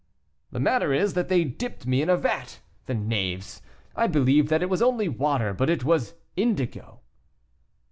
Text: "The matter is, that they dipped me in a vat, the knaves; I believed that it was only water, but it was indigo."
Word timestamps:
"The 0.51 0.59
matter 0.59 0.93
is, 0.93 1.13
that 1.13 1.29
they 1.29 1.43
dipped 1.43 1.85
me 1.85 2.01
in 2.01 2.09
a 2.09 2.17
vat, 2.17 2.59
the 2.87 2.95
knaves; 2.95 3.61
I 3.95 4.07
believed 4.07 4.47
that 4.49 4.63
it 4.63 4.67
was 4.67 4.81
only 4.81 5.07
water, 5.07 5.53
but 5.53 5.69
it 5.69 5.83
was 5.83 6.15
indigo." 6.35 7.01